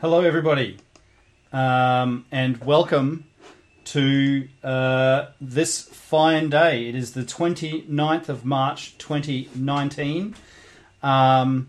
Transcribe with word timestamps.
Hello, 0.00 0.22
everybody, 0.22 0.78
um, 1.52 2.24
and 2.32 2.56
welcome 2.64 3.26
to 3.84 4.48
uh, 4.64 5.26
this 5.42 5.82
fine 5.82 6.48
day. 6.48 6.88
It 6.88 6.94
is 6.94 7.12
the 7.12 7.22
29th 7.22 8.30
of 8.30 8.42
March 8.46 8.96
2019, 8.96 10.34
um, 11.02 11.68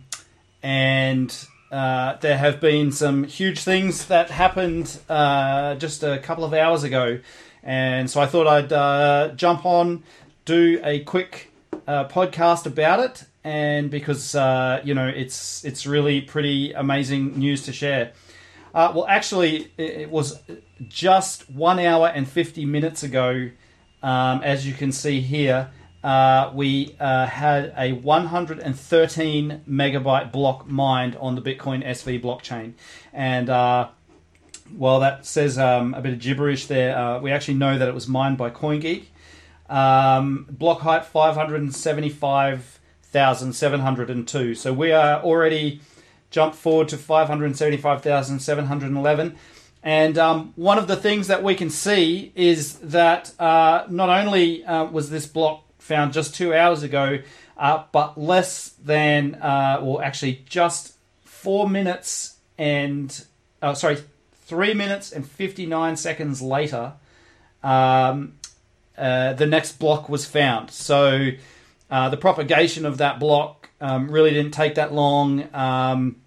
and 0.64 1.46
uh, 1.74 2.16
there 2.22 2.38
have 2.38 2.62
been 2.62 2.94
some 2.94 3.26
huge 3.26 3.60
things 3.66 4.06
that 4.06 4.30
happened 4.30 4.98
uh, 5.10 5.76
just 5.76 6.02
a 6.02 6.18
couple 6.20 6.46
of 6.46 6.54
hours 6.54 6.84
ago, 6.84 7.20
and 7.64 8.10
so 8.10 8.22
I 8.22 8.28
thought 8.28 8.48
I'd 8.48 8.72
uh, 8.72 9.34
jump 9.36 9.66
on, 9.66 10.04
do 10.46 10.80
a 10.86 11.02
quick 11.02 11.52
uh, 11.86 12.08
podcast 12.08 12.66
about 12.66 13.02
it, 13.02 13.26
and 13.44 13.90
because 13.90 14.36
uh, 14.36 14.82
you 14.84 14.94
know 14.94 15.08
it's 15.08 15.64
it's 15.66 15.86
really 15.86 16.22
pretty 16.22 16.74
amazing 16.74 17.38
news 17.38 17.64
to 17.66 17.74
share. 17.74 18.14
Uh, 18.74 18.94
well, 18.96 19.06
actually, 19.08 19.70
it 19.78 20.10
was 20.10 20.42
just 20.88 21.50
one 21.50 21.78
hour 21.78 22.08
and 22.08 22.26
50 22.26 22.66
minutes 22.66 23.04
ago, 23.04 23.50
um, 24.02 24.42
as 24.44 24.66
you 24.66 24.74
can 24.74 24.94
see 24.94 25.20
here, 25.20 25.70
uh, 26.04 26.52
we 26.54 26.96
uh, 27.00 27.26
had 27.26 27.74
a 27.78 27.92
113 27.92 29.62
megabyte 29.70 30.32
block 30.32 30.68
mined 30.68 31.16
on 31.18 31.36
the 31.36 31.42
Bitcoin 31.42 31.86
SV 31.86 32.22
blockchain. 32.22 32.74
And 33.14 33.50
uh, 33.50 33.90
while 34.76 35.02
that 35.02 35.26
says 35.26 35.58
um, 35.58 35.94
a 35.94 36.02
bit 36.02 36.14
of 36.14 36.20
gibberish 36.20 36.68
there, 36.68 36.98
uh, 36.98 37.20
we 37.20 37.32
actually 37.32 37.56
know 37.56 37.78
that 37.78 37.88
it 37.88 37.94
was 37.94 38.08
mined 38.08 38.38
by 38.38 38.50
CoinGeek. 38.50 39.06
Um, 39.70 40.48
block 40.50 40.80
height 40.80 41.06
575,702. 43.12 44.56
So 44.56 44.74
we 44.74 44.92
are 44.92 45.22
already 45.22 45.82
jumped 46.30 46.56
forward 46.56 46.88
to 46.90 46.98
575,711. 46.98 49.36
And 49.84 50.18
um, 50.18 50.54
one 50.56 50.78
of 50.78 50.88
the 50.88 50.96
things 50.96 51.28
that 51.28 51.44
we 51.44 51.56
can 51.56 51.70
see 51.70 52.32
is 52.36 52.76
that 52.80 53.34
uh, 53.40 53.86
not 53.90 54.10
only 54.10 54.64
uh, 54.64 54.86
was 54.86 55.10
this 55.10 55.26
block 55.26 55.66
found 55.80 56.14
just 56.14 56.36
two 56.36 56.54
hours 56.54 56.84
ago, 56.84 57.20
uh, 57.58 57.84
but 57.92 58.18
less 58.18 58.70
than, 58.84 59.36
uh, 59.36 59.80
or 59.82 60.02
actually 60.04 60.46
just 60.48 60.94
four 61.24 61.70
minutes 61.70 62.38
and, 62.58 63.26
uh, 63.62 63.74
sorry, 63.74 63.98
three 64.46 64.74
minutes 64.74 65.12
and 65.12 65.28
59 65.28 65.98
seconds 65.98 66.42
later, 66.42 66.94
um, 67.64 68.36
uh, 68.98 69.34
the 69.34 69.48
next 69.48 69.80
block 69.80 70.08
was 70.08 70.26
found. 70.26 70.70
So 70.70 71.32
the 71.92 72.18
propagation 72.18 72.86
of 72.86 72.98
that 72.98 73.20
block 73.20 73.70
um, 73.80 74.10
really 74.10 74.32
didn't 74.32 74.54
take 74.54 74.76
that 74.76 74.94
long. 74.94 75.48
Um, 75.54 76.18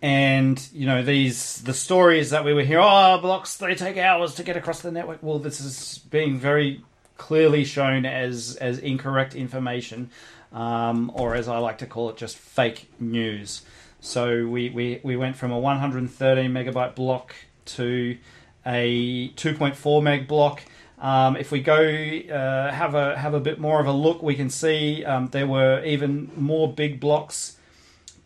and 0.00 0.68
you 0.72 0.86
know 0.86 1.02
these 1.02 1.60
the 1.62 1.74
stories 1.74 2.30
that 2.30 2.44
we 2.44 2.54
were 2.54 2.62
hearing 2.62 2.84
oh 2.86 3.18
blocks 3.20 3.56
they 3.56 3.74
take 3.74 3.96
hours 3.96 4.36
to 4.36 4.44
get 4.44 4.56
across 4.56 4.80
the 4.80 4.92
network. 4.92 5.22
Well 5.22 5.40
this 5.40 5.60
is 5.60 5.98
being 6.10 6.38
very 6.38 6.84
clearly 7.16 7.64
shown 7.64 8.06
as 8.06 8.56
as 8.60 8.78
incorrect 8.78 9.34
information 9.34 10.10
um, 10.52 11.10
or 11.14 11.34
as 11.34 11.48
i 11.48 11.58
like 11.58 11.78
to 11.78 11.86
call 11.86 12.10
it 12.10 12.16
just 12.16 12.36
fake 12.36 12.88
news. 12.98 13.62
So 14.00 14.46
we, 14.46 14.70
we, 14.70 15.00
we 15.02 15.16
went 15.16 15.36
from 15.36 15.50
a 15.50 15.58
113 15.58 16.52
megabyte 16.52 16.94
block 16.94 17.34
to 17.66 18.16
a 18.64 19.30
2.4 19.30 20.02
meg 20.02 20.28
block 20.28 20.62
um, 21.00 21.36
if 21.36 21.50
we 21.50 21.60
go 21.60 21.76
uh, 21.76 22.72
have 22.72 22.94
a 22.94 23.16
have 23.16 23.34
a 23.34 23.40
bit 23.40 23.58
more 23.58 23.80
of 23.80 23.86
a 23.86 23.92
look 23.92 24.22
we 24.22 24.34
can 24.34 24.50
see 24.50 25.04
um, 25.04 25.28
there 25.28 25.46
were 25.46 25.82
even 25.84 26.30
more 26.36 26.72
big 26.72 26.98
blocks 27.00 27.58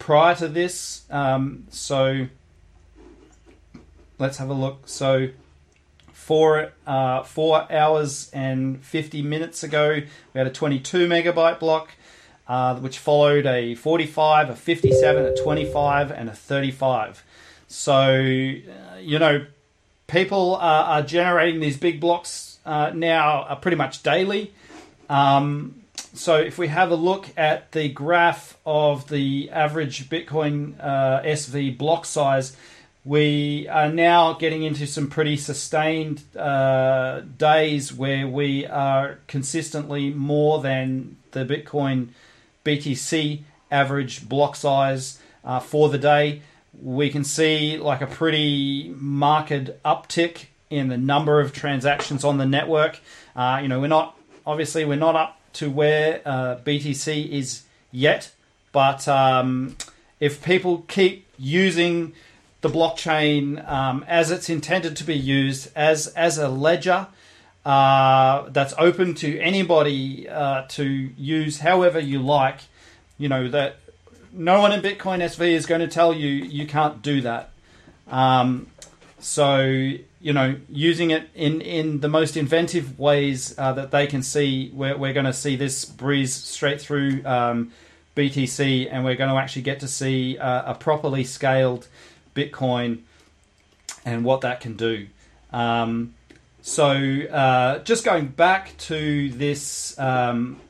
prior 0.02 0.34
to 0.34 0.48
this. 0.48 1.04
Um, 1.10 1.64
so 1.70 2.26
let's 4.18 4.38
have 4.38 4.50
a 4.50 4.54
look. 4.54 4.82
So 4.86 5.28
four 6.12 6.72
uh, 6.86 7.22
four 7.22 7.72
hours 7.72 8.30
and 8.32 8.84
fifty 8.84 9.22
minutes 9.22 9.62
ago, 9.62 10.00
we 10.34 10.38
had 10.38 10.46
a 10.46 10.50
twenty-two 10.50 11.08
megabyte 11.08 11.58
block. 11.58 11.90
Uh, 12.48 12.76
which 12.80 12.98
followed 12.98 13.46
a 13.46 13.76
45, 13.76 14.50
a 14.50 14.56
57, 14.56 15.24
a 15.24 15.36
25, 15.36 16.10
and 16.10 16.28
a 16.28 16.34
35. 16.34 17.24
So, 17.68 17.94
uh, 17.94 18.96
you 19.00 19.18
know, 19.20 19.46
people 20.08 20.56
are, 20.56 21.02
generating 21.02 21.60
these 21.60 21.76
big 21.76 22.00
blocks 22.00 22.51
uh, 22.64 22.92
now 22.94 23.42
uh, 23.42 23.54
pretty 23.56 23.76
much 23.76 24.02
daily. 24.02 24.52
Um, 25.08 25.82
so 26.14 26.36
if 26.36 26.58
we 26.58 26.68
have 26.68 26.90
a 26.90 26.94
look 26.96 27.26
at 27.36 27.72
the 27.72 27.88
graph 27.88 28.58
of 28.66 29.08
the 29.08 29.50
average 29.50 30.08
Bitcoin 30.10 30.74
uh, 30.78 31.22
SV 31.22 31.76
block 31.78 32.04
size, 32.04 32.56
we 33.04 33.66
are 33.68 33.90
now 33.90 34.34
getting 34.34 34.62
into 34.62 34.86
some 34.86 35.08
pretty 35.08 35.36
sustained 35.36 36.22
uh, 36.36 37.20
days 37.20 37.92
where 37.92 38.28
we 38.28 38.66
are 38.66 39.18
consistently 39.26 40.10
more 40.10 40.60
than 40.60 41.16
the 41.32 41.44
Bitcoin 41.44 42.08
BTC 42.64 43.42
average 43.70 44.28
block 44.28 44.54
size 44.54 45.18
uh, 45.44 45.58
for 45.58 45.88
the 45.88 45.98
day. 45.98 46.42
We 46.80 47.10
can 47.10 47.24
see 47.24 47.76
like 47.76 48.02
a 48.02 48.06
pretty 48.06 48.94
marked 48.96 49.70
uptick 49.84 50.46
in 50.72 50.88
the 50.88 50.96
number 50.96 51.40
of 51.40 51.52
transactions 51.52 52.24
on 52.24 52.38
the 52.38 52.46
network. 52.46 52.98
Uh, 53.36 53.60
you 53.62 53.68
know, 53.68 53.80
we're 53.80 53.86
not 53.86 54.16
obviously 54.46 54.84
we're 54.84 54.96
not 54.96 55.14
up 55.14 55.38
to 55.54 55.70
where 55.70 56.22
uh, 56.24 56.56
BTC 56.64 57.28
is 57.30 57.62
yet, 57.90 58.32
but 58.72 59.06
um, 59.06 59.76
if 60.18 60.42
people 60.42 60.84
keep 60.88 61.26
using 61.38 62.14
the 62.62 62.68
blockchain 62.68 63.68
um, 63.68 64.04
as 64.08 64.30
it's 64.30 64.48
intended 64.48 64.96
to 64.96 65.04
be 65.04 65.16
used 65.16 65.70
as 65.74 66.06
as 66.08 66.38
a 66.38 66.48
ledger 66.48 67.08
uh, 67.64 68.48
that's 68.48 68.74
open 68.78 69.14
to 69.14 69.38
anybody 69.40 70.28
uh, 70.28 70.62
to 70.68 70.84
use 70.84 71.60
however 71.60 72.00
you 72.00 72.20
like, 72.20 72.60
you 73.18 73.28
know 73.28 73.48
that 73.48 73.76
no 74.32 74.60
one 74.60 74.72
in 74.72 74.80
Bitcoin 74.80 75.18
SV 75.18 75.52
is 75.52 75.66
going 75.66 75.80
to 75.80 75.88
tell 75.88 76.14
you 76.14 76.28
you 76.28 76.66
can't 76.66 77.02
do 77.02 77.20
that. 77.20 77.50
Um, 78.08 78.66
so 79.22 79.94
you 80.22 80.32
know, 80.32 80.56
using 80.68 81.10
it 81.10 81.28
in, 81.34 81.60
in 81.60 81.98
the 81.98 82.08
most 82.08 82.36
inventive 82.36 82.98
ways 82.98 83.58
uh, 83.58 83.72
that 83.72 83.90
they 83.90 84.06
can 84.06 84.22
see. 84.22 84.70
We're, 84.72 84.96
we're 84.96 85.12
going 85.12 85.26
to 85.26 85.32
see 85.32 85.56
this 85.56 85.84
breeze 85.84 86.32
straight 86.32 86.80
through 86.80 87.26
um, 87.26 87.72
BTC, 88.16 88.88
and 88.90 89.04
we're 89.04 89.16
going 89.16 89.30
to 89.30 89.36
actually 89.36 89.62
get 89.62 89.80
to 89.80 89.88
see 89.88 90.38
uh, 90.38 90.72
a 90.72 90.74
properly 90.76 91.24
scaled 91.24 91.88
Bitcoin 92.36 93.00
and 94.04 94.24
what 94.24 94.42
that 94.42 94.60
can 94.60 94.76
do. 94.76 95.08
Um, 95.52 96.14
so, 96.60 96.92
uh, 96.92 97.80
just 97.80 98.04
going 98.04 98.28
back 98.28 98.76
to 98.78 99.28
this 99.30 99.98
um, 99.98 100.60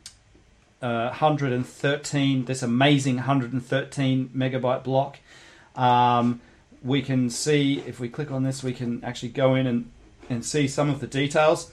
113, 0.81 2.43
uh, 2.43 2.47
this 2.47 2.63
amazing 2.63 3.17
113 3.17 4.31
megabyte 4.35 4.83
block. 4.83 5.19
Um, 5.77 6.41
we 6.85 7.03
can 7.03 7.31
see 7.31 7.83
if 7.87 8.01
we 8.01 8.09
click 8.09 8.31
on 8.31 8.43
this, 8.43 8.63
we 8.63 8.73
can 8.73 9.03
actually 9.05 9.31
go 9.31 9.55
in 9.55 9.67
and, 9.67 9.91
and 10.29 10.45
see 10.45 10.69
some 10.69 10.91
of 10.91 11.01
the 11.01 11.07
details. 11.07 11.73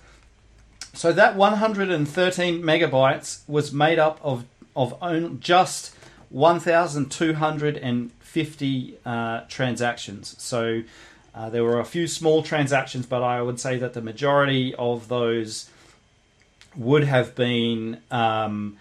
So 0.93 1.11
that 1.13 1.35
113 1.35 2.61
megabytes 2.61 3.41
was 3.47 3.71
made 3.71 3.99
up 3.99 4.19
of 4.23 4.45
of 4.75 5.39
just 5.39 5.95
1,250 6.29 8.97
uh, 9.05 9.41
transactions. 9.49 10.35
So 10.37 10.83
uh, 11.35 11.49
there 11.49 11.63
were 11.63 11.79
a 11.79 11.85
few 11.85 12.07
small 12.07 12.41
transactions, 12.43 13.05
but 13.05 13.21
I 13.21 13.41
would 13.41 13.59
say 13.59 13.77
that 13.77 13.93
the 13.93 14.01
majority 14.01 14.73
of 14.75 15.09
those 15.09 15.69
would 16.75 17.03
have 17.03 17.35
been 17.35 18.01
um, 18.11 18.77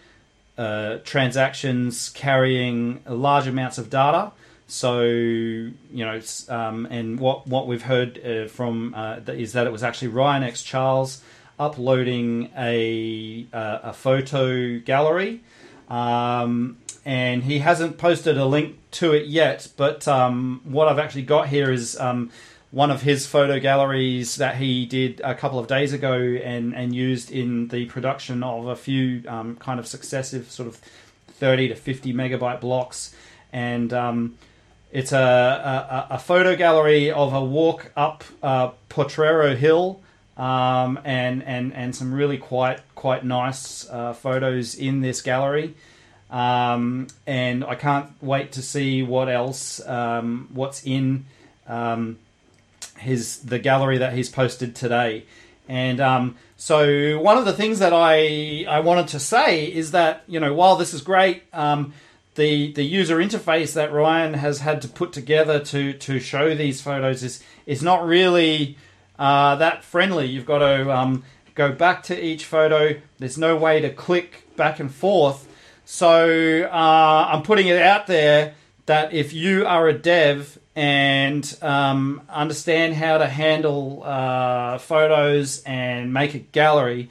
uh, 0.57 0.99
transactions 1.05 2.09
carrying 2.11 3.03
large 3.07 3.47
amounts 3.47 3.79
of 3.79 3.91
data. 3.91 4.33
So 4.71 5.01
you 5.01 5.73
know, 5.93 6.21
um, 6.51 6.87
and 6.91 7.19
what 7.19 7.47
what 7.47 7.67
we've 7.67 7.83
heard 7.83 8.25
uh, 8.25 8.49
from 8.49 8.95
uh, 8.95 9.21
is 9.29 9.55
that 9.55 9.67
it 9.67 9.73
was 9.73 9.83
actually 9.83 10.09
Ryan 10.09 10.43
X 10.43 10.63
Charles 10.63 11.23
uploading 11.59 12.51
a 12.55 13.47
uh, 13.51 13.79
a 13.85 13.93
photo 13.95 14.79
gallery, 14.79 15.41
um, 15.89 16.77
and 17.07 17.45
he 17.45 17.61
hasn't 17.61 17.97
posted 17.97 18.37
a 18.37 18.45
link 18.45 18.77
to 18.93 19.15
it 19.15 19.27
yet. 19.27 19.69
But 19.79 20.07
um, 20.07 20.61
what 20.65 20.87
I've 20.87 20.99
actually 20.99 21.23
got 21.23 21.49
here 21.49 21.73
is 21.73 21.99
um, 21.99 22.31
one 22.71 22.91
of 22.91 23.01
his 23.01 23.27
photo 23.27 23.59
galleries 23.59 24.37
that 24.37 24.57
he 24.57 24.85
did 24.85 25.23
a 25.25 25.35
couple 25.35 25.59
of 25.59 25.67
days 25.67 25.95
ago 25.95 26.13
and 26.13 26.75
and 26.75 26.95
used 26.95 27.31
in 27.31 27.69
the 27.69 27.87
production 27.87 28.43
of 28.43 28.67
a 28.67 28.77
few 28.77 29.23
um, 29.29 29.57
kind 29.57 29.81
of 29.81 29.87
successive 29.87 30.51
sort 30.51 30.69
of 30.69 30.77
thirty 31.27 31.69
to 31.69 31.75
fifty 31.75 32.13
megabyte 32.13 32.61
blocks 32.61 33.15
and 33.51 33.95
um, 33.95 34.37
it's 34.91 35.13
a, 35.13 35.19
a, 36.11 36.15
a, 36.15 36.19
photo 36.19 36.57
gallery 36.57 37.11
of 37.11 37.35
a 37.35 37.45
walk 37.45 37.93
up 37.97 38.25
uh, 38.43 38.71
Potrero 38.89 39.55
Hill, 39.55 40.01
um, 40.37 40.99
and 41.05 41.43
and 41.43 41.75
and 41.75 41.95
some 41.95 42.15
really 42.15 42.39
quite 42.39 42.81
quite 42.95 43.25
nice 43.25 43.89
uh, 43.91 44.15
photos 44.15 44.75
in 44.75 45.01
this 45.01 45.21
gallery. 45.21 45.75
Um, 46.31 47.07
and 47.27 47.65
I 47.65 47.75
can't 47.75 48.11
wait 48.23 48.53
to 48.53 48.63
see 48.63 49.03
what 49.03 49.29
else, 49.29 49.81
um, 49.87 50.49
what's 50.53 50.85
in 50.85 51.25
um, 51.67 52.19
his 52.99 53.41
the 53.41 53.59
gallery 53.59 53.99
that 53.99 54.13
he's 54.13 54.29
posted 54.29 54.75
today. 54.75 55.25
And 55.69 56.01
um, 56.01 56.37
so 56.57 57.21
one 57.21 57.37
of 57.37 57.45
the 57.45 57.53
things 57.53 57.79
that 57.81 57.93
I 57.93 58.65
I 58.69 58.81
wanted 58.81 59.09
to 59.09 59.21
say 59.21 59.67
is 59.67 59.91
that 59.91 60.25
you 60.27 60.41
know 60.41 60.55
while 60.55 60.77
this 60.77 60.95
is 60.95 61.03
great, 61.03 61.43
um, 61.53 61.93
the 62.39 62.73
the 62.73 62.85
user 62.85 63.19
interface 63.19 63.75
that 63.75 63.93
Ryan 63.93 64.35
has 64.35 64.61
had 64.61 64.81
to 64.83 64.89
put 64.89 65.13
together 65.13 65.59
to 65.61 65.93
to 65.93 66.19
show 66.21 66.55
these 66.55 66.81
photos 66.81 67.23
is 67.23 67.43
is 67.67 67.83
not 67.83 68.07
really 68.07 68.79
uh, 69.19 69.57
that 69.57 69.85
friendly. 69.85 70.27
You've 70.27 70.47
got 70.47 70.61
to 70.61 70.91
um, 70.97 71.25
go 71.55 71.73
back 71.73 72.05
to 72.05 72.25
each 72.25 72.47
photo. 72.47 72.99
There's 73.19 73.37
no 73.37 73.57
way 73.57 73.81
to 73.81 73.91
click 73.91 74.45
back 74.57 74.81
and 74.81 74.91
forth. 74.95 75.47
So 75.85 76.63
uh, 76.73 77.29
I'm 77.33 77.43
putting 77.43 77.67
it 77.67 77.83
out 77.83 78.07
there 78.07 78.55
that 78.87 79.13
if 79.13 79.33
you 79.33 79.67
are 79.67 79.89
a 79.89 79.93
dev 79.93 80.59
and 80.77 81.59
um, 81.61 82.23
understand 82.29 82.95
how 82.95 83.19
to 83.19 83.27
handle 83.27 84.03
uh, 84.05 84.79
photos 84.79 85.63
and 85.65 86.13
make 86.13 86.35
a 86.35 86.39
gallery, 86.39 87.11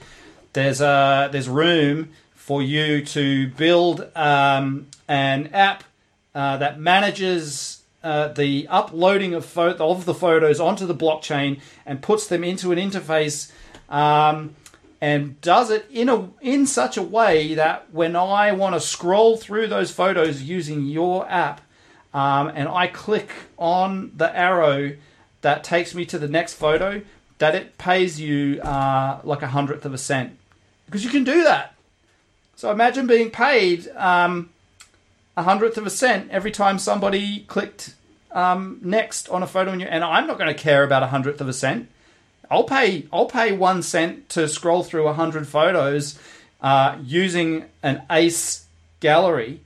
there's 0.53 0.79
a 0.79 1.29
there's 1.31 1.49
room 1.49 2.09
for 2.47 2.61
you 2.61 3.03
to 3.03 3.49
build 3.49 4.09
um, 4.15 4.87
an 5.09 5.47
app 5.47 5.83
uh, 6.33 6.55
that 6.55 6.79
manages 6.79 7.81
uh, 8.01 8.29
the 8.29 8.65
uploading 8.69 9.33
of, 9.33 9.57
of 9.57 10.05
the 10.05 10.13
photos 10.13 10.57
onto 10.57 10.85
the 10.85 10.95
blockchain 10.95 11.59
and 11.85 12.01
puts 12.01 12.25
them 12.25 12.45
into 12.45 12.71
an 12.71 12.79
interface 12.79 13.51
um, 13.89 14.55
and 15.01 15.41
does 15.41 15.69
it 15.69 15.87
in 15.91 16.07
a 16.07 16.29
in 16.39 16.65
such 16.65 16.95
a 16.95 17.01
way 17.01 17.53
that 17.53 17.91
when 17.91 18.15
I 18.15 18.53
want 18.53 18.75
to 18.75 18.79
scroll 18.79 19.35
through 19.35 19.67
those 19.67 19.91
photos 19.91 20.41
using 20.41 20.85
your 20.85 21.29
app, 21.29 21.59
um, 22.13 22.47
and 22.55 22.69
I 22.69 22.87
click 22.87 23.29
on 23.57 24.13
the 24.15 24.33
arrow 24.33 24.95
that 25.41 25.65
takes 25.65 25.93
me 25.93 26.05
to 26.05 26.17
the 26.17 26.29
next 26.29 26.53
photo, 26.53 27.01
that 27.39 27.55
it 27.55 27.77
pays 27.77 28.21
you 28.21 28.61
uh, 28.61 29.19
like 29.25 29.41
a 29.41 29.47
hundredth 29.47 29.83
of 29.83 29.93
a 29.93 29.97
cent 29.97 30.37
because 30.85 31.03
you 31.03 31.09
can 31.09 31.25
do 31.25 31.43
that. 31.43 31.73
So 32.57 32.71
imagine 32.71 33.05
being 33.05 33.29
paid 33.29 33.87
um, 33.89 34.49
a 35.37 35.43
hundredth 35.43 35.77
of 35.77 35.85
a 35.85 35.91
cent 35.91 36.31
every 36.31 36.49
time 36.49 36.79
somebody 36.79 37.41
clicked 37.41 37.93
um, 38.31 38.79
next 38.81 39.29
on 39.29 39.43
a 39.43 39.47
photo, 39.47 39.71
and, 39.71 39.79
you, 39.79 39.85
and 39.85 40.03
I'm 40.03 40.25
not 40.25 40.39
going 40.39 40.53
to 40.53 40.59
care 40.59 40.83
about 40.83 41.03
a 41.03 41.07
hundredth 41.07 41.39
of 41.39 41.47
a 41.47 41.53
cent. 41.53 41.87
I'll 42.49 42.63
pay 42.63 43.05
I'll 43.13 43.27
pay 43.27 43.51
one 43.51 43.83
cent 43.83 44.29
to 44.29 44.47
scroll 44.47 44.81
through 44.81 45.07
a 45.07 45.13
hundred 45.13 45.47
photos 45.47 46.17
uh, 46.59 46.97
using 47.03 47.65
an 47.83 48.01
Ace 48.09 48.65
gallery. 49.01 49.61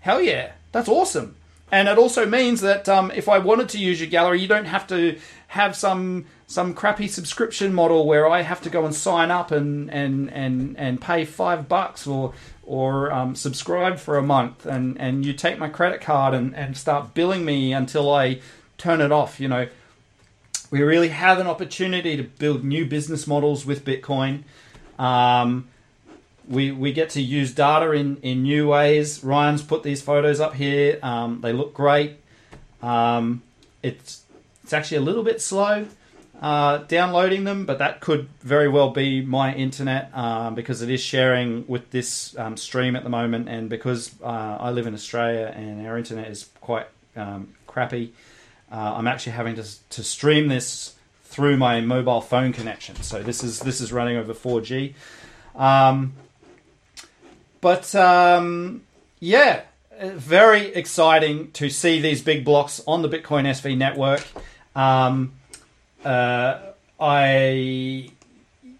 Hell 0.00 0.20
yeah, 0.20 0.52
that's 0.72 0.90
awesome. 0.90 1.36
And 1.72 1.88
it 1.88 1.96
also 1.96 2.26
means 2.26 2.60
that 2.60 2.86
um, 2.86 3.10
if 3.12 3.30
I 3.30 3.38
wanted 3.38 3.70
to 3.70 3.78
use 3.78 3.98
your 3.98 4.10
gallery, 4.10 4.42
you 4.42 4.48
don't 4.48 4.66
have 4.66 4.86
to 4.88 5.18
have 5.48 5.74
some 5.74 6.26
some 6.50 6.74
crappy 6.74 7.06
subscription 7.06 7.72
model 7.72 8.04
where 8.04 8.28
I 8.28 8.42
have 8.42 8.60
to 8.62 8.70
go 8.70 8.84
and 8.84 8.92
sign 8.92 9.30
up 9.30 9.52
and 9.52 9.88
and 9.88 10.28
and, 10.32 10.76
and 10.76 11.00
pay 11.00 11.24
five 11.24 11.68
bucks 11.68 12.08
or 12.08 12.34
or 12.64 13.12
um, 13.12 13.36
subscribe 13.36 13.98
for 14.00 14.18
a 14.18 14.22
month 14.22 14.66
and, 14.66 15.00
and 15.00 15.24
you 15.24 15.32
take 15.32 15.58
my 15.58 15.68
credit 15.68 16.00
card 16.00 16.34
and, 16.34 16.54
and 16.56 16.76
start 16.76 17.14
billing 17.14 17.44
me 17.44 17.72
until 17.72 18.12
I 18.12 18.40
turn 18.78 19.00
it 19.00 19.12
off. 19.12 19.38
You 19.38 19.46
know, 19.46 19.68
we 20.72 20.82
really 20.82 21.08
have 21.10 21.38
an 21.38 21.46
opportunity 21.46 22.16
to 22.16 22.24
build 22.24 22.64
new 22.64 22.84
business 22.84 23.28
models 23.28 23.64
with 23.64 23.84
Bitcoin. 23.84 24.42
Um, 24.98 25.68
we, 26.48 26.70
we 26.72 26.92
get 26.92 27.10
to 27.10 27.20
use 27.20 27.52
data 27.52 27.92
in, 27.92 28.18
in 28.18 28.42
new 28.42 28.68
ways. 28.68 29.22
Ryan's 29.24 29.62
put 29.62 29.82
these 29.82 30.02
photos 30.02 30.40
up 30.40 30.54
here. 30.54 30.98
Um, 31.02 31.40
they 31.42 31.52
look 31.52 31.74
great. 31.74 32.18
Um, 32.82 33.42
it's 33.82 34.22
it's 34.62 34.72
actually 34.72 34.98
a 34.98 35.02
little 35.02 35.24
bit 35.24 35.40
slow 35.40 35.86
uh, 36.40 36.78
downloading 36.78 37.44
them, 37.44 37.66
but 37.66 37.78
that 37.78 38.00
could 38.00 38.28
very 38.40 38.66
well 38.66 38.90
be 38.90 39.20
my 39.20 39.54
internet 39.54 40.10
um, 40.16 40.54
because 40.54 40.80
it 40.80 40.88
is 40.88 41.00
sharing 41.00 41.66
with 41.68 41.90
this 41.90 42.36
um, 42.38 42.56
stream 42.56 42.96
at 42.96 43.04
the 43.04 43.10
moment, 43.10 43.48
and 43.48 43.68
because 43.68 44.14
uh, 44.22 44.56
I 44.58 44.70
live 44.70 44.86
in 44.86 44.94
Australia 44.94 45.52
and 45.54 45.86
our 45.86 45.98
internet 45.98 46.28
is 46.28 46.48
quite 46.62 46.86
um, 47.14 47.52
crappy. 47.66 48.14
Uh, 48.72 48.94
I'm 48.96 49.06
actually 49.06 49.32
having 49.32 49.56
to, 49.56 49.88
to 49.90 50.02
stream 50.02 50.48
this 50.48 50.94
through 51.24 51.58
my 51.58 51.82
mobile 51.82 52.22
phone 52.22 52.52
connection. 52.52 52.96
So 53.02 53.22
this 53.22 53.44
is 53.44 53.60
this 53.60 53.82
is 53.82 53.92
running 53.92 54.16
over 54.16 54.32
4G. 54.32 54.94
Um, 55.54 56.14
but 57.60 57.94
um, 57.94 58.82
yeah, 59.18 59.62
very 60.00 60.68
exciting 60.74 61.50
to 61.52 61.68
see 61.68 62.00
these 62.00 62.22
big 62.22 62.46
blocks 62.46 62.82
on 62.86 63.02
the 63.02 63.08
Bitcoin 63.10 63.44
SV 63.44 63.76
network. 63.76 64.26
Um, 64.74 65.34
uh, 66.04 66.58
I 66.98 68.10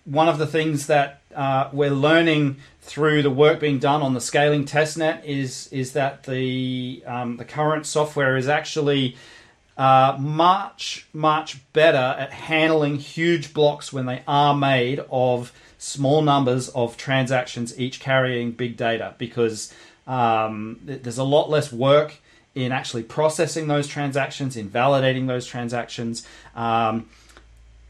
one 0.05 0.29
of 0.29 0.39
the 0.39 0.47
things 0.47 0.87
that 0.89 1.21
uh, 1.35 1.69
we're 1.73 1.91
learning 1.91 2.57
through 2.81 3.23
the 3.23 3.31
work 3.31 3.61
being 3.61 3.79
done 3.79 4.03
on 4.03 4.15
the 4.15 4.21
scaling 4.21 4.65
testnet 4.65 5.25
is 5.25 5.69
is 5.69 5.93
that 5.93 6.25
the 6.25 7.03
um, 7.07 7.37
the 7.37 7.45
current 7.45 7.87
software 7.87 8.37
is 8.37 8.49
actually 8.49 9.17
uh, 9.81 10.15
much, 10.19 11.07
much 11.15 11.59
better 11.73 11.97
at 11.97 12.31
handling 12.33 12.97
huge 12.97 13.55
blocks 13.55 13.91
when 13.91 14.05
they 14.05 14.23
are 14.29 14.55
made 14.55 15.01
of 15.11 15.53
small 15.79 16.21
numbers 16.21 16.69
of 16.71 16.99
transactions, 16.99 17.81
each 17.81 17.99
carrying 17.99 18.53
big 18.53 18.77
data, 18.77 19.15
because 19.17 19.73
um, 20.07 20.79
there's 20.85 21.17
a 21.17 21.25
lot 21.25 21.49
less 21.49 21.73
work 21.73 22.21
in 22.55 22.73
actually 22.73 23.02
processing 23.02 23.69
those 23.69 23.87
transactions, 23.87 24.56
in 24.56 24.69
validating 24.69 25.26
those 25.26 25.47
transactions. 25.47 26.26
Um, 26.55 27.08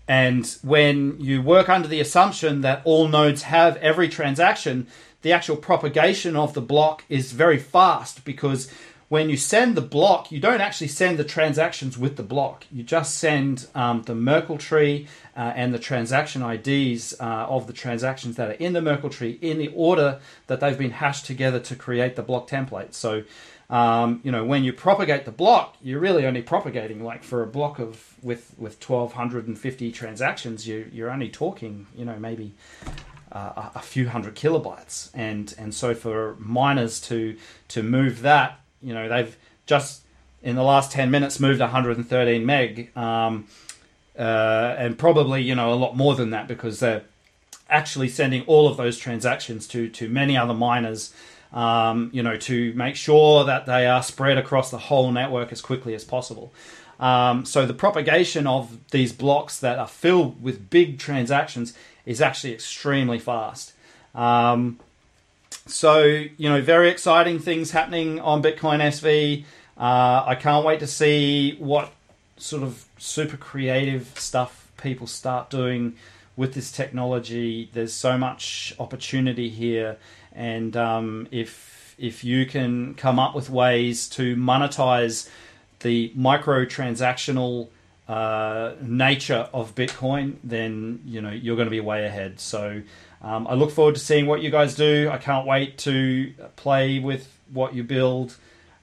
and 0.06 0.56
when 0.62 1.20
you 1.20 1.40
work 1.40 1.68
under 1.68 1.88
the 1.88 2.00
assumption 2.00 2.62
that 2.62 2.82
all 2.84 3.08
nodes 3.08 3.42
have 3.42 3.76
every 3.76 4.08
transaction, 4.08 4.86
the 5.22 5.32
actual 5.32 5.56
propagation 5.56 6.34
of 6.34 6.54
the 6.54 6.60
block 6.60 7.04
is 7.08 7.32
very 7.32 7.58
fast 7.58 8.24
because 8.24 8.72
when 9.08 9.28
you 9.28 9.36
send 9.36 9.76
the 9.76 9.82
block, 9.82 10.30
you 10.30 10.40
don't 10.40 10.60
actually 10.60 10.88
send 10.88 11.18
the 11.18 11.24
transactions 11.24 11.98
with 11.98 12.16
the 12.16 12.22
block. 12.22 12.64
You 12.70 12.82
just 12.82 13.18
send 13.18 13.66
um, 13.74 14.02
the 14.02 14.14
Merkle 14.14 14.56
tree 14.56 15.08
uh, 15.40 15.54
and 15.56 15.72
the 15.72 15.78
transaction 15.78 16.42
IDs 16.42 17.14
uh, 17.18 17.46
of 17.48 17.66
the 17.66 17.72
transactions 17.72 18.36
that 18.36 18.50
are 18.50 18.58
in 18.66 18.74
the 18.74 18.82
Merkle 18.82 19.08
tree 19.08 19.38
in 19.40 19.56
the 19.56 19.68
order 19.68 20.20
that 20.48 20.60
they've 20.60 20.76
been 20.76 20.90
hashed 20.90 21.24
together 21.24 21.58
to 21.58 21.74
create 21.74 22.14
the 22.14 22.22
block 22.22 22.46
template. 22.46 22.92
So, 22.92 23.22
um, 23.70 24.20
you 24.22 24.30
know, 24.30 24.44
when 24.44 24.64
you 24.64 24.74
propagate 24.74 25.24
the 25.24 25.32
block, 25.32 25.76
you're 25.82 26.00
really 26.00 26.26
only 26.26 26.42
propagating 26.42 27.02
like 27.02 27.22
for 27.22 27.42
a 27.42 27.46
block 27.46 27.78
of 27.78 28.14
with 28.22 28.54
with 28.58 28.74
1,250 28.86 29.90
transactions. 29.92 30.68
You 30.68 30.90
you're 30.92 31.10
only 31.10 31.30
talking, 31.30 31.86
you 31.96 32.04
know, 32.04 32.18
maybe. 32.18 32.52
Uh, 33.32 33.70
a 33.76 33.80
few 33.80 34.08
hundred 34.08 34.34
kilobytes, 34.34 35.08
and 35.14 35.54
and 35.56 35.72
so 35.72 35.94
for 35.94 36.34
miners 36.40 37.00
to 37.00 37.36
to 37.68 37.80
move 37.80 38.22
that 38.22 38.60
you 38.82 38.94
know, 38.94 39.08
they've 39.08 39.36
just 39.66 40.02
in 40.42 40.56
the 40.56 40.62
last 40.62 40.90
10 40.92 41.10
minutes 41.10 41.38
moved 41.38 41.60
113 41.60 42.46
meg, 42.46 42.96
um, 42.96 43.46
uh, 44.20 44.76
and 44.78 44.98
probably, 44.98 45.42
you 45.42 45.54
know, 45.54 45.72
a 45.72 45.74
lot 45.74 45.96
more 45.96 46.14
than 46.14 46.30
that 46.30 46.46
because 46.46 46.78
they're 46.80 47.02
actually 47.70 48.08
sending 48.08 48.42
all 48.42 48.68
of 48.68 48.76
those 48.76 48.98
transactions 48.98 49.66
to, 49.68 49.88
to 49.88 50.08
many 50.08 50.36
other 50.36 50.54
miners. 50.54 51.14
Um, 51.52 52.10
you 52.12 52.22
know, 52.22 52.36
to 52.36 52.72
make 52.74 52.94
sure 52.94 53.42
that 53.42 53.66
they 53.66 53.84
are 53.88 54.04
spread 54.04 54.38
across 54.38 54.70
the 54.70 54.78
whole 54.78 55.10
network 55.10 55.50
as 55.50 55.60
quickly 55.60 55.96
as 55.96 56.04
possible. 56.04 56.52
Um, 57.00 57.44
so 57.44 57.66
the 57.66 57.74
propagation 57.74 58.46
of 58.46 58.78
these 58.92 59.12
blocks 59.12 59.58
that 59.58 59.76
are 59.76 59.88
filled 59.88 60.40
with 60.40 60.70
big 60.70 61.00
transactions 61.00 61.74
is 62.06 62.20
actually 62.20 62.52
extremely 62.52 63.18
fast. 63.18 63.72
Um, 64.14 64.78
so, 65.66 66.04
you 66.04 66.48
know, 66.48 66.60
very 66.60 66.88
exciting 66.88 67.40
things 67.40 67.72
happening 67.72 68.20
on 68.20 68.42
Bitcoin 68.42 68.80
SV. 68.80 69.44
Uh, 69.76 70.24
I 70.26 70.36
can't 70.36 70.64
wait 70.64 70.80
to 70.80 70.86
see 70.86 71.56
what 71.58 71.90
sort 72.40 72.62
of 72.62 72.86
super 72.98 73.36
creative 73.36 74.18
stuff 74.18 74.70
people 74.76 75.06
start 75.06 75.50
doing 75.50 75.96
with 76.36 76.54
this 76.54 76.72
technology. 76.72 77.68
There's 77.72 77.92
so 77.92 78.16
much 78.16 78.74
opportunity 78.78 79.50
here, 79.50 79.98
and 80.32 80.76
um, 80.76 81.28
if 81.30 81.94
if 81.98 82.24
you 82.24 82.46
can 82.46 82.94
come 82.94 83.18
up 83.18 83.34
with 83.34 83.50
ways 83.50 84.08
to 84.08 84.34
monetize 84.36 85.28
the 85.80 86.12
micro 86.14 86.64
transactional 86.64 87.68
uh, 88.08 88.72
nature 88.80 89.48
of 89.52 89.74
Bitcoin, 89.74 90.36
then 90.42 91.00
you 91.04 91.20
know 91.20 91.30
you're 91.30 91.56
going 91.56 91.66
to 91.66 91.70
be 91.70 91.80
way 91.80 92.06
ahead. 92.06 92.40
So 92.40 92.82
um, 93.22 93.46
I 93.46 93.54
look 93.54 93.70
forward 93.70 93.96
to 93.96 94.00
seeing 94.00 94.26
what 94.26 94.42
you 94.42 94.50
guys 94.50 94.74
do. 94.74 95.10
I 95.12 95.18
can't 95.18 95.46
wait 95.46 95.78
to 95.78 96.32
play 96.56 96.98
with 96.98 97.28
what 97.52 97.74
you 97.74 97.84
build. 97.84 98.36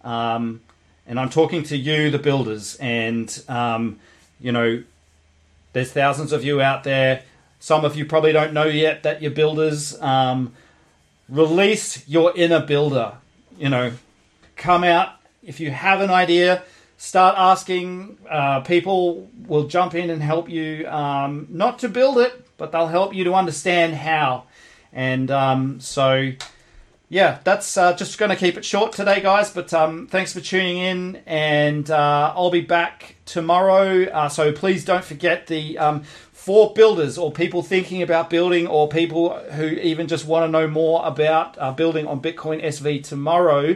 Um, 0.04 0.62
and 1.08 1.20
I'm 1.20 1.30
talking 1.30 1.64
to 1.64 1.78
you, 1.78 2.12
the 2.12 2.20
builders, 2.20 2.76
and 2.76 3.44
um, 3.48 4.00
you 4.40 4.52
know, 4.52 4.84
there's 5.74 5.92
thousands 5.92 6.32
of 6.34 6.44
you 6.44 6.62
out 6.62 6.84
there. 6.84 7.24
Some 7.60 7.86
of 7.86 7.96
you 7.96 8.06
probably 8.06 8.34
don't 8.34 8.54
know 8.54 8.66
yet 8.66 9.04
that 9.04 9.22
you're 9.22 9.32
builders. 9.32 10.00
Um, 10.02 10.54
release 11.30 12.08
your 12.08 12.34
inner 12.36 12.60
builder. 12.60 13.14
You 13.58 13.70
know, 13.70 13.94
come 14.56 14.84
out 14.84 15.14
if 15.44 15.60
you 15.60 15.72
have 15.72 16.02
an 16.02 16.10
idea. 16.10 16.64
Start 16.98 17.36
asking. 17.38 18.18
Uh, 18.30 18.62
people 18.62 19.30
will 19.48 19.68
jump 19.68 19.96
in 19.96 20.10
and 20.10 20.22
help 20.22 20.50
you, 20.50 20.88
um, 20.88 21.48
not 21.50 21.80
to 21.80 21.90
build 21.90 22.18
it, 22.18 22.48
but 22.58 22.72
they'll 22.72 22.88
help 22.88 23.14
you 23.14 23.24
to 23.26 23.34
understand 23.34 23.96
how. 23.96 24.44
And 24.92 25.30
um, 25.30 25.80
so, 25.80 26.32
yeah, 27.10 27.40
that's 27.46 27.78
uh, 27.78 27.94
just 27.94 28.18
going 28.18 28.32
to 28.32 28.36
keep 28.36 28.58
it 28.58 28.66
short 28.66 28.92
today, 28.92 29.22
guys. 29.22 29.50
But 29.50 29.74
um, 29.74 30.08
thanks 30.08 30.34
for 30.34 30.42
tuning 30.42 30.78
in, 30.78 31.22
and 31.26 31.90
uh, 31.90 32.34
I'll 32.36 32.52
be 32.52 32.62
back 32.62 33.16
tomorrow. 33.26 34.04
Uh, 34.06 34.28
so 34.28 34.52
please 34.52 34.84
don't 34.84 35.06
forget 35.06 35.48
the 35.48 35.78
um, 35.78 36.04
for 36.34 36.74
builders 36.74 37.18
or 37.18 37.32
people 37.32 37.64
thinking 37.64 38.02
about 38.02 38.30
building 38.30 38.68
or 38.68 38.90
people 38.90 39.38
who 39.40 39.68
even 39.68 40.08
just 40.08 40.26
want 40.26 40.46
to 40.46 40.52
know 40.52 40.68
more 40.68 41.06
about 41.06 41.58
uh, 41.60 41.72
building 41.72 42.08
on 42.08 42.22
Bitcoin 42.22 42.62
SV 42.62 43.04
tomorrow, 43.04 43.76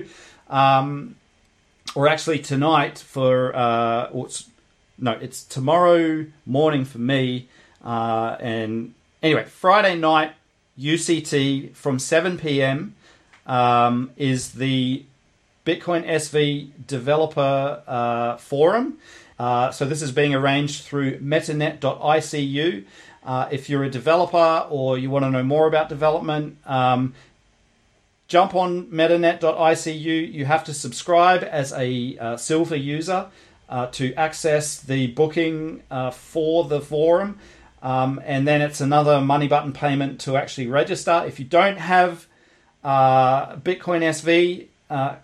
um, 0.50 1.16
or 1.96 2.10
actually 2.10 2.40
tonight 2.40 3.00
for 3.00 3.56
uh, 3.56 4.10
or 4.12 4.26
it's, 4.26 4.50
no, 4.98 5.12
it's 5.14 5.44
tomorrow 5.44 6.26
morning 6.46 6.84
for 6.84 7.00
me. 7.00 7.48
Uh, 7.84 8.36
and 8.42 8.94
anyway, 9.24 9.46
Friday 9.46 9.96
night 9.96 10.34
UCT 10.78 11.74
from 11.76 11.98
7 11.98 12.38
p.m. 12.38 12.96
Um, 13.52 14.12
is 14.16 14.52
the 14.54 15.04
Bitcoin 15.66 16.08
SV 16.08 16.70
developer 16.88 17.84
uh, 17.86 18.38
forum. 18.38 18.98
Uh, 19.38 19.72
so 19.72 19.86
this 19.86 20.02
is 20.02 20.12
being 20.12 20.34
arranged 20.34 20.84
through 20.84 21.20
metanet.icu. 21.20 22.86
Uh, 23.24 23.48
if 23.52 23.70
you're 23.70 23.84
a 23.84 23.90
developer 23.90 24.68
or 24.70 24.98
you 24.98 25.10
want 25.10 25.26
to 25.26 25.30
know 25.30 25.44
more 25.44 25.68
about 25.68 25.90
development, 25.90 26.58
um, 26.66 27.14
jump 28.28 28.56
on 28.56 28.86
metanet.icu. 28.88 30.34
You 30.34 30.46
have 30.46 30.64
to 30.64 30.74
subscribe 30.74 31.44
as 31.44 31.74
a 31.74 32.18
uh, 32.18 32.38
silver 32.38 32.76
user 32.76 33.28
uh, 33.70 33.88
to 33.88 34.14
access 34.14 34.80
the 34.80 35.08
booking 35.08 35.84
uh, 35.92 36.12
for 36.12 36.66
the 36.66 36.82
forum. 36.82 37.38
Um, 37.84 38.22
and 38.26 38.48
then 38.48 38.62
it's 38.62 38.80
another 38.80 39.22
money 39.22 39.48
button 39.48 39.74
payment 39.74 40.22
to 40.22 40.38
actually 40.38 40.68
register. 40.68 41.24
If 41.28 41.40
you 41.40 41.46
don't 41.46 41.78
have 41.78 42.28
uh, 42.84 43.56
Bitcoin 43.58 44.02
SV, 44.02 44.68
uh, 44.90 45.16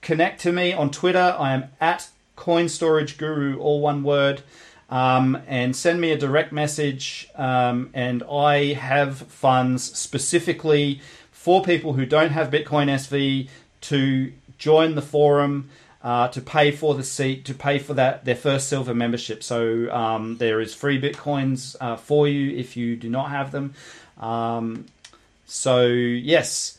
connect 0.00 0.40
to 0.42 0.52
me 0.52 0.72
on 0.72 0.90
Twitter. 0.90 1.36
I 1.38 1.52
am 1.52 1.64
at 1.80 2.08
Coin 2.36 2.68
Storage 2.68 3.18
Guru, 3.18 3.58
all 3.58 3.80
one 3.80 4.02
word. 4.02 4.42
Um, 4.88 5.40
and 5.46 5.76
send 5.76 6.00
me 6.00 6.10
a 6.10 6.18
direct 6.18 6.52
message. 6.52 7.28
Um, 7.36 7.90
and 7.94 8.22
I 8.24 8.72
have 8.74 9.18
funds 9.18 9.96
specifically 9.96 11.00
for 11.30 11.62
people 11.62 11.92
who 11.92 12.04
don't 12.04 12.32
have 12.32 12.50
Bitcoin 12.50 12.88
SV 12.88 13.48
to 13.82 14.32
join 14.58 14.94
the 14.94 15.02
forum 15.02 15.70
uh, 16.02 16.28
to 16.28 16.40
pay 16.40 16.70
for 16.70 16.94
the 16.94 17.04
seat, 17.04 17.44
to 17.44 17.54
pay 17.54 17.78
for 17.78 17.94
that 17.94 18.24
their 18.24 18.36
first 18.36 18.68
silver 18.68 18.94
membership. 18.94 19.42
So 19.42 19.92
um, 19.92 20.38
there 20.38 20.60
is 20.60 20.74
free 20.74 21.00
bitcoins 21.00 21.76
uh, 21.80 21.96
for 21.96 22.26
you 22.26 22.56
if 22.56 22.76
you 22.76 22.96
do 22.96 23.08
not 23.10 23.30
have 23.30 23.52
them. 23.52 23.74
Um, 24.18 24.86
so 25.46 25.86
yes, 25.86 26.78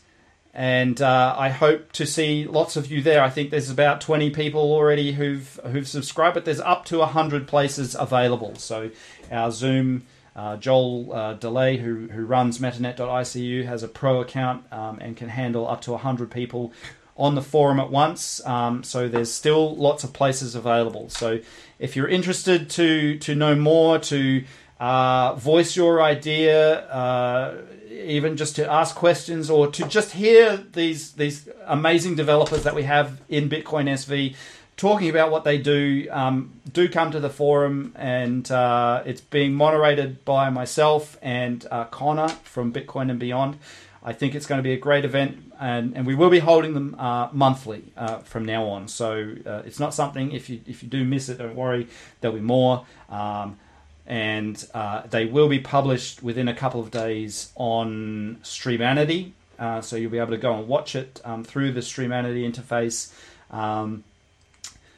and 0.54 1.02
uh, 1.02 1.36
I 1.38 1.50
hope 1.50 1.92
to 1.94 2.06
see 2.06 2.46
lots 2.46 2.76
of 2.76 2.92
you 2.92 3.02
there. 3.02 3.24
I 3.24 3.30
think 3.30 3.52
there's 3.52 3.70
about 3.70 4.02
20 4.02 4.32
people 4.32 4.62
already 4.62 5.14
who've 5.14 5.60
who've 5.72 5.88
subscribed, 5.88 6.34
but 6.34 6.46
there's 6.46 6.60
up 6.60 6.86
to 6.86 7.00
100 7.00 7.48
places 7.48 7.96
available. 7.96 8.56
So 8.56 8.92
our 9.32 9.52
Zoom. 9.52 10.04
Uh, 10.34 10.56
Joel 10.56 11.12
uh, 11.12 11.34
Dalais, 11.34 11.76
who, 11.76 12.08
who 12.08 12.24
runs 12.24 12.58
metanet.icu, 12.60 13.66
has 13.66 13.84
a 13.84 13.90
pro 13.90 14.22
account 14.22 14.64
um, 14.72 14.98
and 15.02 15.18
can 15.18 15.28
handle 15.28 15.68
up 15.68 15.82
to 15.82 15.92
100 15.92 16.32
people 16.32 16.72
on 17.18 17.36
the 17.36 17.42
forum 17.42 17.80
at 17.80 17.92
once. 17.92 18.46
Um, 18.46 18.84
so 18.84 19.08
there's 19.08 19.32
still 19.32 19.76
lots 19.76 20.04
of 20.04 20.14
places 20.14 20.56
available. 20.56 21.10
So 21.10 21.40
if 21.80 21.96
you're 21.96 22.08
interested 22.08 22.70
to 22.72 23.18
to 23.20 23.36
know 23.36 23.56
more, 23.56 24.00
to 24.00 24.44
uh, 24.80 25.36
voice 25.36 25.76
your 25.76 26.02
idea, 26.02 26.80
uh, 26.88 27.58
even 28.04 28.38
just 28.38 28.56
to 28.58 28.72
ask 28.72 28.96
questions 28.96 29.50
or 29.50 29.68
to 29.68 29.88
just 29.88 30.12
hear 30.12 30.58
these 30.58 31.14
these 31.14 31.50
amazing 31.66 32.16
developers 32.16 32.64
that 32.64 32.76
we 32.76 32.84
have 32.84 33.22
in 33.30 33.50
Bitcoin 33.50 33.90
SV 33.90 34.36
talking 34.82 35.10
about 35.10 35.30
what 35.30 35.44
they 35.44 35.60
do, 35.60 36.08
um, 36.10 36.52
do 36.74 36.90
come 36.90 37.12
to 37.12 37.20
the 37.20 37.30
forum, 37.30 37.94
and 37.96 38.50
uh, 38.52 39.04
it's 39.06 39.22
being 39.22 39.54
moderated 39.54 40.26
by 40.26 40.50
myself 40.50 41.20
and 41.22 41.68
uh, 41.70 41.86
Connor 41.86 42.30
from 42.30 42.74
Bitcoin 42.74 43.12
and 43.12 43.20
Beyond. 43.20 43.60
I 44.04 44.14
think 44.14 44.34
it's 44.34 44.48
going 44.48 44.58
to 44.58 44.64
be 44.64 44.74
a 44.74 44.80
great 44.80 45.06
event, 45.06 45.54
and, 45.60 45.96
and 45.96 46.08
we 46.08 46.16
will 46.16 46.32
be 46.32 46.40
holding 46.40 46.74
them 46.74 46.96
uh, 46.98 47.30
monthly 47.32 47.94
uh, 47.96 48.18
from 48.20 48.46
now 48.46 48.66
on. 48.66 48.88
So 48.88 49.36
uh, 49.46 49.62
it's 49.66 49.80
not 49.80 49.94
something 49.94 50.32
if 50.32 50.50
you 50.50 50.62
if 50.66 50.82
you 50.82 50.90
do 50.90 51.06
miss 51.06 51.30
it, 51.30 51.38
don't 51.38 51.56
worry. 51.56 51.88
There'll 52.20 52.36
be 52.36 52.42
more, 52.42 52.86
um, 53.10 53.60
and 54.06 54.68
uh, 54.74 55.04
they 55.10 55.26
will 55.26 55.48
be 55.48 55.60
published 55.60 56.22
within 56.24 56.48
a 56.48 56.54
couple 56.54 56.80
of 56.82 56.92
days 56.92 57.52
on 57.56 58.38
Streamanity. 58.44 59.32
Uh, 59.60 59.82
so 59.82 59.96
you'll 59.96 60.12
be 60.12 60.18
able 60.18 60.32
to 60.32 60.38
go 60.38 60.56
and 60.58 60.68
watch 60.68 60.96
it 60.96 61.22
um, 61.24 61.44
through 61.44 61.72
the 61.72 61.82
Streamanity 61.82 62.50
interface. 62.50 63.14
Um, 63.56 64.04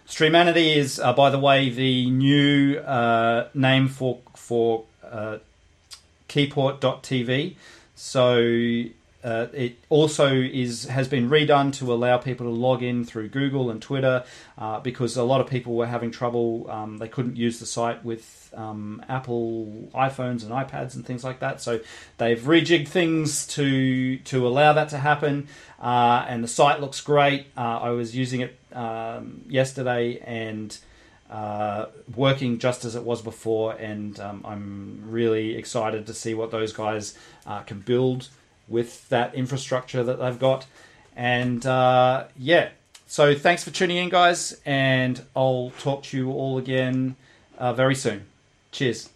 Streamanity 0.08 0.76
is, 0.76 1.00
uh, 1.00 1.14
by 1.14 1.30
the 1.30 1.40
way, 1.40 1.70
the 1.70 2.10
new 2.10 2.80
name 3.54 3.88
for 3.88 4.20
for 4.36 4.86
Keyport.tv. 6.30 7.56
So 7.96 8.36
uh, 9.24 9.48
it 9.54 9.78
also 9.90 10.34
is 10.36 10.86
has 10.86 11.08
been 11.08 11.30
redone 11.30 11.72
to 11.74 11.94
allow 11.94 12.18
people 12.18 12.46
to 12.46 12.52
log 12.52 12.84
in 12.84 13.06
through 13.06 13.30
Google 13.30 13.72
and 13.72 13.82
Twitter 13.82 14.26
uh, 14.58 14.82
because 14.82 15.16
a 15.16 15.24
lot 15.24 15.40
of 15.40 15.48
people 15.48 15.76
were 15.76 15.86
having 15.86 16.12
trouble. 16.12 16.70
Um, 16.70 16.98
they 16.98 17.08
couldn't 17.08 17.38
use 17.38 17.60
the 17.60 17.66
site 17.66 18.04
with 18.04 18.54
um, 18.56 19.04
Apple 19.08 19.90
iPhones 19.96 20.44
and 20.44 20.52
iPads 20.52 20.96
and 20.96 21.06
things 21.06 21.24
like 21.24 21.40
that. 21.40 21.62
So 21.62 21.80
they've 22.18 22.40
rejigged 22.40 22.90
things 22.90 23.48
to 23.48 24.18
to 24.18 24.46
allow 24.46 24.74
that 24.74 24.90
to 24.90 24.98
happen. 24.98 25.48
Uh, 25.80 26.26
and 26.28 26.44
the 26.44 26.48
site 26.50 26.82
looks 26.82 27.00
great. 27.00 27.48
Uh, 27.56 27.80
I 27.80 27.90
was 27.92 28.16
using 28.16 28.42
it 28.42 28.60
um, 28.74 29.44
yesterday 29.48 30.20
and. 30.20 30.78
Uh, 31.30 31.88
working 32.16 32.60
just 32.60 32.86
as 32.86 32.96
it 32.96 33.04
was 33.04 33.24
before, 33.24 33.74
and 33.74 34.20
um, 34.20 34.44
I'm 34.46 35.02
really 35.06 35.56
excited 35.56 36.06
to 36.06 36.14
see 36.14 36.36
what 36.36 36.52
those 36.52 36.74
guys 36.74 37.18
uh, 37.48 37.62
can 37.62 37.80
build 37.80 38.28
with 38.68 39.08
that 39.10 39.36
infrastructure 39.36 40.04
that 40.04 40.20
they've 40.20 40.40
got. 40.40 40.66
And 41.16 41.66
uh, 41.66 42.26
yeah, 42.38 42.70
so 43.06 43.36
thanks 43.36 43.64
for 43.64 43.72
tuning 43.72 43.98
in, 43.98 44.10
guys, 44.10 44.60
and 44.66 45.22
I'll 45.36 45.72
talk 45.80 46.04
to 46.04 46.18
you 46.18 46.32
all 46.32 46.58
again 46.58 47.16
uh, 47.58 47.74
very 47.74 47.96
soon. 47.96 48.26
Cheers. 48.72 49.13